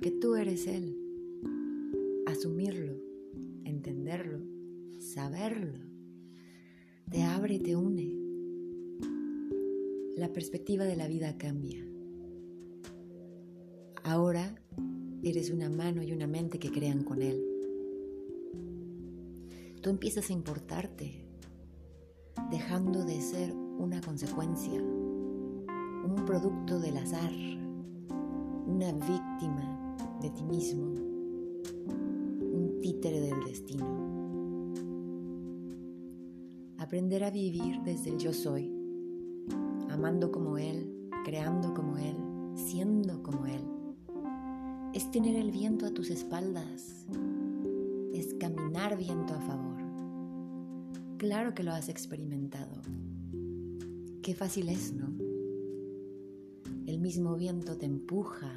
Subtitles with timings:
[0.00, 0.96] porque tú eres Él.
[2.26, 2.94] Asumirlo,
[3.64, 4.38] entenderlo,
[4.98, 5.74] saberlo,
[7.10, 8.16] te abre y te une.
[10.16, 11.86] La perspectiva de la vida cambia.
[14.02, 14.54] Ahora
[15.22, 17.44] eres una mano y una mente que crean con Él.
[19.82, 21.26] Tú empiezas a importarte,
[22.50, 27.32] dejando de ser una consecuencia, un producto del azar,
[28.66, 29.79] una víctima
[30.20, 30.86] de ti mismo,
[32.52, 33.86] un títere del destino.
[36.76, 38.70] Aprender a vivir desde el yo soy,
[39.88, 42.16] amando como Él, creando como Él,
[42.54, 43.64] siendo como Él.
[44.92, 47.06] Es tener el viento a tus espaldas,
[48.12, 49.80] es caminar viento a favor.
[51.16, 52.82] Claro que lo has experimentado.
[54.22, 55.08] Qué fácil es, ¿no?
[56.86, 58.52] El mismo viento te empuja,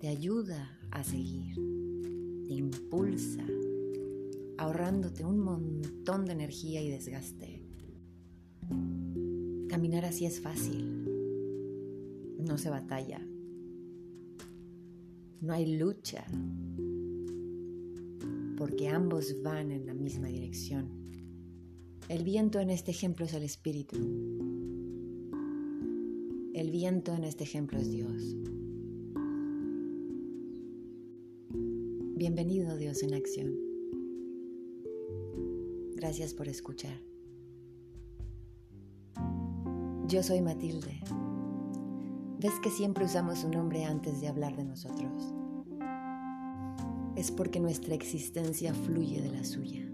[0.00, 1.56] te ayuda a seguir,
[2.46, 3.44] te impulsa,
[4.56, 7.62] ahorrándote un montón de energía y desgaste.
[9.68, 11.04] Caminar así es fácil,
[12.38, 13.20] no se batalla,
[15.42, 16.24] no hay lucha,
[18.56, 20.88] porque ambos van en la misma dirección.
[22.08, 23.98] El viento en este ejemplo es el espíritu.
[26.54, 28.34] El viento en este ejemplo es Dios.
[32.20, 33.56] Bienvenido Dios en acción.
[35.96, 37.00] Gracias por escuchar.
[40.06, 41.00] Yo soy Matilde.
[42.38, 45.32] ¿Ves que siempre usamos un nombre antes de hablar de nosotros?
[47.16, 49.90] Es porque nuestra existencia fluye de la suya.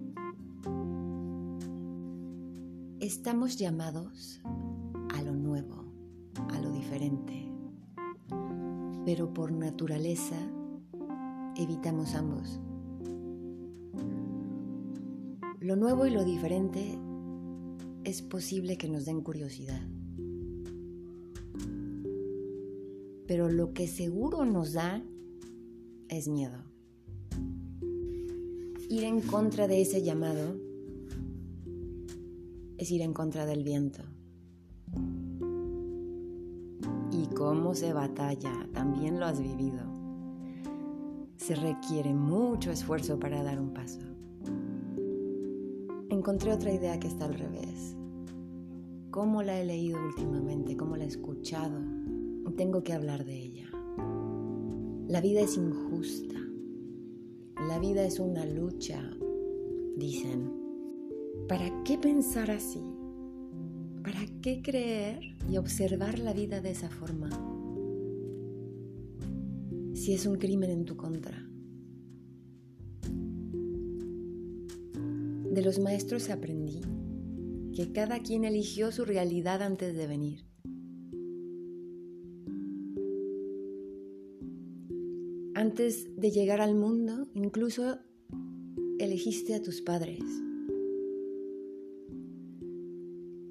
[2.98, 4.40] Estamos llamados
[5.14, 5.84] a lo nuevo,
[6.48, 7.48] a lo diferente,
[9.04, 10.36] pero por naturaleza
[11.58, 12.60] evitamos ambos.
[15.60, 16.98] Lo nuevo y lo diferente
[18.04, 19.80] es posible que nos den curiosidad.
[23.26, 25.02] Pero lo que seguro nos da
[26.08, 26.58] es miedo.
[28.88, 30.56] Ir en contra de ese llamado
[32.78, 34.02] es ir en contra del viento.
[37.10, 39.95] Y cómo se batalla, también lo has vivido
[41.46, 44.00] se requiere mucho esfuerzo para dar un paso.
[46.10, 47.94] Encontré otra idea que está al revés.
[49.12, 50.76] ¿Cómo la he leído últimamente?
[50.76, 51.78] ¿Cómo la he escuchado?
[52.56, 53.68] Tengo que hablar de ella.
[55.06, 56.34] La vida es injusta.
[57.68, 59.08] La vida es una lucha,
[59.96, 60.52] dicen.
[61.46, 62.82] ¿Para qué pensar así?
[64.02, 67.55] ¿Para qué creer y observar la vida de esa forma?
[70.06, 71.36] Si es un crimen en tu contra.
[75.50, 76.80] De los maestros aprendí
[77.74, 80.46] que cada quien eligió su realidad antes de venir.
[85.54, 87.98] Antes de llegar al mundo, incluso
[89.00, 90.22] elegiste a tus padres.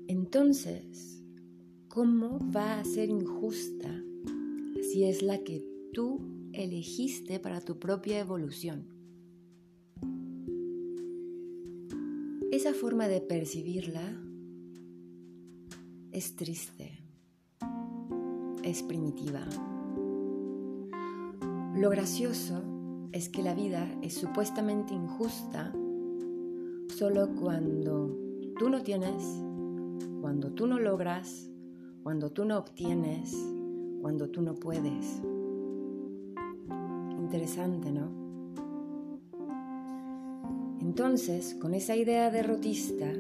[0.07, 1.21] Entonces,
[1.89, 4.01] ¿cómo va a ser injusta
[4.89, 5.61] si es la que
[5.91, 8.87] tú elegiste para tu propia evolución.
[12.51, 14.21] Esa forma de percibirla
[16.11, 17.03] es triste,
[18.63, 19.45] es primitiva.
[21.75, 22.63] Lo gracioso
[23.11, 25.73] es que la vida es supuestamente injusta
[26.97, 28.17] solo cuando
[28.57, 29.23] tú no tienes,
[30.21, 31.49] cuando tú no logras,
[32.03, 33.35] cuando tú no obtienes,
[34.01, 35.21] cuando tú no puedes.
[37.35, 38.09] Interesante, ¿no?
[40.79, 43.11] Entonces, con esa idea derrotista,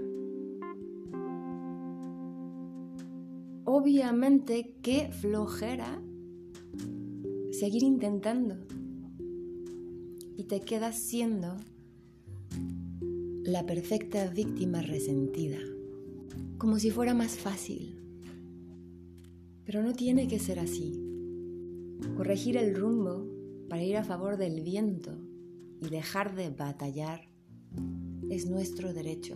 [3.65, 6.01] obviamente qué flojera
[7.51, 8.55] seguir intentando
[10.37, 11.57] y te quedas siendo
[13.43, 15.59] la perfecta víctima resentida,
[16.57, 17.99] como si fuera más fácil.
[19.65, 21.01] Pero no tiene que ser así.
[22.15, 23.24] Corregir el rumbo
[23.69, 25.11] para ir a favor del viento
[25.81, 27.21] y dejar de batallar
[28.29, 29.35] es nuestro derecho.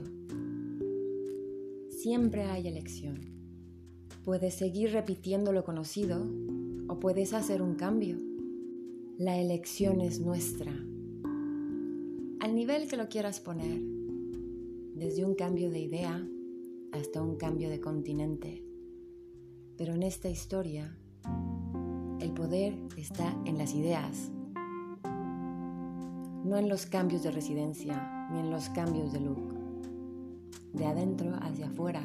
[1.90, 3.20] Siempre hay elección.
[4.24, 6.26] Puedes seguir repitiendo lo conocido
[6.88, 8.18] o puedes hacer un cambio.
[9.18, 10.72] La elección es nuestra.
[12.40, 13.82] Al nivel que lo quieras poner,
[14.96, 16.28] desde un cambio de idea
[16.92, 18.64] hasta un cambio de continente.
[19.78, 20.99] Pero en esta historia
[22.20, 24.32] el poder está en las ideas,
[26.44, 29.54] no en los cambios de residencia ni en los cambios de look,
[30.74, 32.02] de adentro hacia afuera,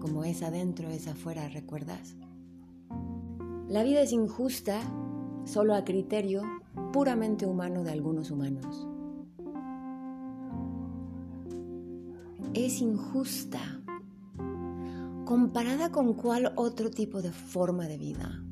[0.00, 2.16] como es adentro es afuera, ¿recuerdas?
[3.68, 4.80] La vida es injusta
[5.44, 6.42] solo a criterio
[6.92, 8.86] puramente humano de algunos humanos.
[12.54, 13.60] Es injusta
[15.24, 18.42] comparada con cuál otro tipo de forma de vida.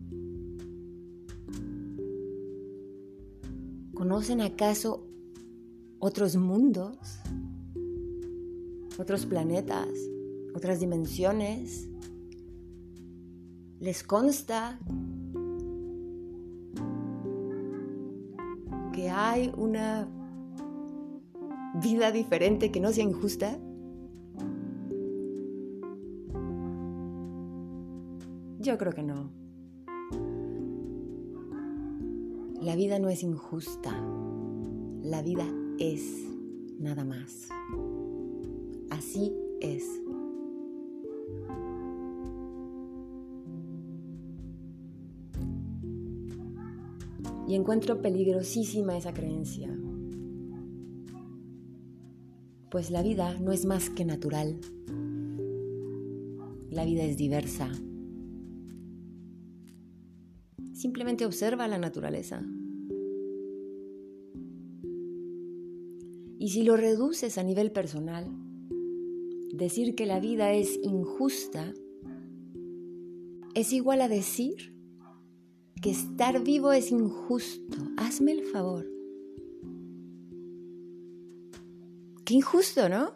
[4.01, 5.07] ¿Conocen acaso
[5.99, 7.21] otros mundos?
[8.99, 9.91] ¿Otros planetas?
[10.55, 11.87] ¿Otras dimensiones?
[13.79, 14.81] ¿Les consta
[18.95, 20.09] que hay una
[21.83, 23.59] vida diferente que no sea injusta?
[28.61, 29.40] Yo creo que no.
[32.61, 33.91] La vida no es injusta.
[35.03, 35.47] La vida
[35.79, 36.27] es
[36.79, 37.49] nada más.
[38.91, 39.85] Así es.
[47.49, 49.75] Y encuentro peligrosísima esa creencia.
[52.71, 54.61] Pues la vida no es más que natural.
[56.71, 57.71] La vida es diversa.
[60.81, 62.43] Simplemente observa la naturaleza.
[66.39, 68.27] Y si lo reduces a nivel personal,
[69.53, 71.75] decir que la vida es injusta
[73.55, 74.75] es igual a decir
[75.83, 77.77] que estar vivo es injusto.
[77.99, 78.87] Hazme el favor.
[82.25, 83.13] Qué injusto, ¿no?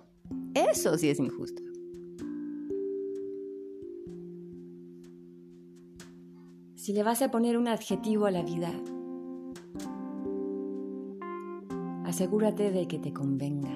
[0.52, 1.63] Eso sí es injusto.
[6.84, 8.70] Si le vas a poner un adjetivo a la vida,
[12.04, 13.70] asegúrate de que te convenga.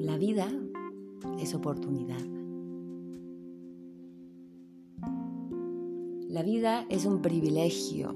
[0.00, 0.48] La vida
[1.38, 2.18] es oportunidad.
[6.28, 8.12] La vida es un privilegio.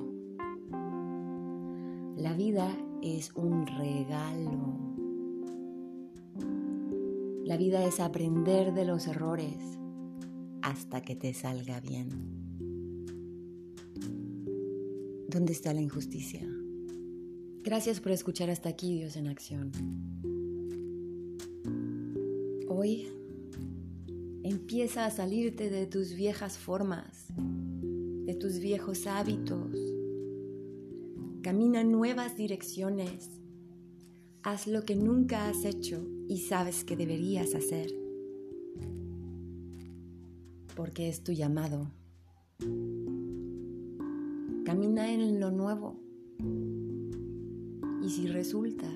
[2.17, 2.69] La vida
[3.01, 4.77] es un regalo.
[7.45, 9.78] La vida es aprender de los errores
[10.63, 12.09] hasta que te salga bien.
[15.29, 16.47] ¿Dónde está la injusticia?
[17.63, 19.73] Gracias por escuchar hasta aquí, Dios en acción.
[22.69, 23.09] Hoy
[24.43, 29.77] empieza a salirte de tus viejas formas, de tus viejos hábitos.
[31.43, 33.29] Camina nuevas direcciones.
[34.43, 38.08] Haz lo que nunca has hecho y sabes que deberías hacer
[40.79, 41.91] porque es tu llamado.
[44.65, 45.97] Camina en lo nuevo.
[48.01, 48.87] Y si resulta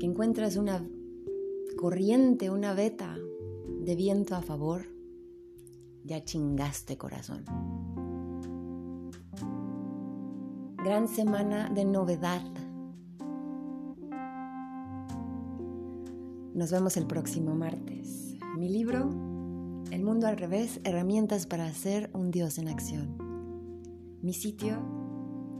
[0.00, 0.84] que encuentras una
[1.76, 3.16] corriente, una veta
[3.82, 4.86] de viento a favor,
[6.02, 7.44] ya chingaste corazón.
[10.78, 12.42] Gran semana de novedad.
[16.52, 18.36] Nos vemos el próximo martes.
[18.58, 19.31] Mi libro
[19.90, 23.16] el mundo al revés, herramientas para hacer un Dios en acción.
[24.22, 24.78] Mi sitio,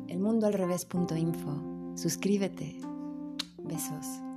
[0.09, 1.97] elmundoalrevés.info.
[1.97, 2.81] Suscríbete.
[3.59, 4.32] Besos.